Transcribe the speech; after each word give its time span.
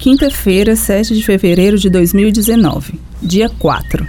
Quinta-feira, 0.00 0.74
7 0.74 1.14
de 1.14 1.22
fevereiro 1.22 1.76
de 1.76 1.90
2019, 1.90 2.98
dia 3.22 3.50
4. 3.50 4.06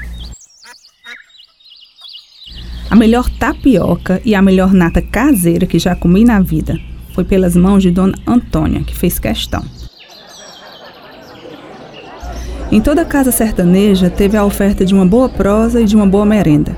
A 2.89 2.95
melhor 2.95 3.29
tapioca 3.29 4.21
e 4.23 4.33
a 4.33 4.41
melhor 4.41 4.71
nata 4.71 5.01
caseira 5.01 5.65
que 5.65 5.77
já 5.77 5.93
comi 5.93 6.23
na 6.23 6.39
vida 6.39 6.79
foi 7.13 7.25
pelas 7.25 7.57
mãos 7.57 7.83
de 7.83 7.91
Dona 7.91 8.17
Antônia, 8.25 8.85
que 8.85 8.95
fez 8.95 9.19
questão. 9.19 9.65
Em 12.71 12.79
toda 12.79 13.03
casa 13.03 13.29
sertaneja 13.29 14.09
teve 14.09 14.37
a 14.37 14.45
oferta 14.45 14.85
de 14.85 14.93
uma 14.93 15.05
boa 15.05 15.27
prosa 15.27 15.81
e 15.81 15.85
de 15.85 15.97
uma 15.97 16.07
boa 16.07 16.25
merenda. 16.25 16.73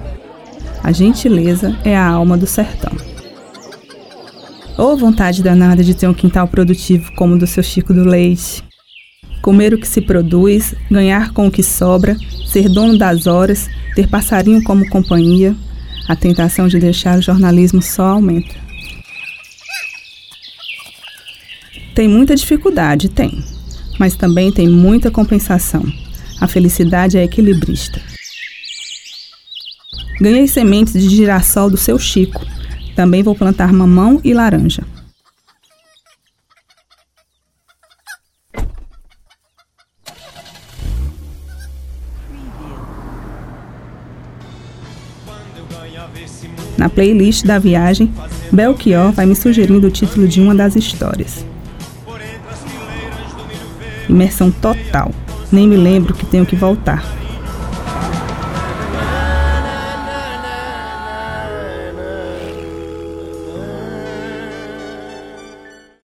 A 0.84 0.92
gentileza 0.92 1.78
é 1.86 1.96
a 1.96 2.04
alma 2.04 2.36
do 2.36 2.48
sertão. 2.48 2.98
Ou 4.76 4.98
vontade 4.98 5.44
danada 5.44 5.84
de 5.84 5.94
ter 5.94 6.08
um 6.08 6.16
quintal 6.16 6.48
produtivo 6.48 7.12
como 7.16 7.36
o 7.36 7.38
do 7.38 7.46
seu 7.46 7.62
Chico 7.62 7.94
do 7.94 8.04
Leite, 8.04 8.64
comer 9.44 9.74
o 9.74 9.78
que 9.78 9.88
se 9.88 10.00
produz, 10.00 10.74
ganhar 10.90 11.34
com 11.34 11.48
o 11.48 11.52
que 11.52 11.62
sobra, 11.62 12.16
ser 12.48 12.70
dono 12.70 12.98
das 12.98 13.28
horas, 13.28 13.70
ter 13.94 14.08
passarinho 14.08 14.64
como 14.64 14.88
companhia, 14.88 15.54
a 16.08 16.16
tentação 16.16 16.70
de 16.70 16.80
deixar 16.80 17.20
o 17.20 17.22
jornalismo 17.22 17.82
só 17.82 18.04
aumenta. 18.04 18.56
Tem 21.94 22.08
muita 22.08 22.36
dificuldade, 22.36 23.10
tem, 23.10 23.44
mas 24.00 24.16
também 24.16 24.50
tem 24.50 24.68
muita 24.68 25.12
compensação. 25.12 25.84
A 26.40 26.48
felicidade 26.48 27.18
é 27.18 27.24
equilibrista. 27.26 28.02
Ganhei 30.22 30.48
sementes 30.48 30.94
de 30.94 31.10
girassol 31.10 31.70
do 31.70 31.78
seu 31.78 32.00
Chico. 32.00 32.46
Também 32.96 33.22
vou 33.22 33.36
plantar 33.36 33.74
mamão 33.74 34.22
e 34.24 34.34
laranja. 34.34 34.93
Na 46.78 46.90
playlist 46.90 47.46
da 47.46 47.60
viagem, 47.60 48.12
Belchior 48.52 49.12
vai 49.12 49.26
me 49.26 49.36
sugerindo 49.36 49.88
o 49.88 49.92
título 49.92 50.28
de 50.28 50.42
uma 50.42 50.54
das 50.54 50.76
histórias. 50.76 51.46
Imersão 54.10 54.52
total. 54.52 55.12
Nem 55.52 55.68
me 55.68 55.78
lembro 55.78 56.14
que 56.14 56.26
tenho 56.26 56.46
que 56.46 56.56
voltar. 56.56 57.04